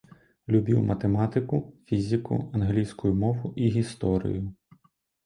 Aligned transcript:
Любіў 0.53 0.77
матэматыку, 0.91 1.59
фізіку, 1.91 2.37
англійскую 2.61 3.13
мову 3.25 3.53
і 3.65 3.69
гісторыю. 3.77 4.41